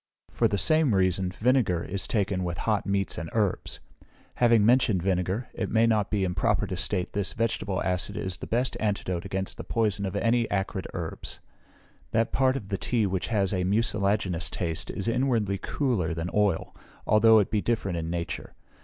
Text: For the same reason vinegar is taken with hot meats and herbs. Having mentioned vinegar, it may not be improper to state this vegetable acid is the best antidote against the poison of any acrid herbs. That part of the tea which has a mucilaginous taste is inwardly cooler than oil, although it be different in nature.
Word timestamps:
For 0.31 0.47
the 0.47 0.57
same 0.57 0.95
reason 0.95 1.29
vinegar 1.29 1.83
is 1.83 2.07
taken 2.07 2.43
with 2.43 2.57
hot 2.57 2.87
meats 2.87 3.19
and 3.19 3.29
herbs. 3.33 3.79
Having 4.37 4.65
mentioned 4.65 5.03
vinegar, 5.03 5.49
it 5.53 5.69
may 5.69 5.85
not 5.85 6.09
be 6.09 6.23
improper 6.23 6.65
to 6.65 6.75
state 6.75 7.13
this 7.13 7.33
vegetable 7.33 7.83
acid 7.83 8.17
is 8.17 8.37
the 8.37 8.47
best 8.47 8.75
antidote 8.79 9.25
against 9.25 9.57
the 9.57 9.63
poison 9.63 10.07
of 10.07 10.15
any 10.15 10.49
acrid 10.49 10.87
herbs. 10.95 11.39
That 12.13 12.31
part 12.31 12.55
of 12.57 12.69
the 12.69 12.79
tea 12.79 13.05
which 13.05 13.27
has 13.27 13.53
a 13.53 13.63
mucilaginous 13.63 14.49
taste 14.49 14.89
is 14.89 15.07
inwardly 15.07 15.59
cooler 15.59 16.15
than 16.15 16.31
oil, 16.33 16.75
although 17.05 17.37
it 17.37 17.51
be 17.51 17.61
different 17.61 17.95
in 17.99 18.09
nature. 18.09 18.55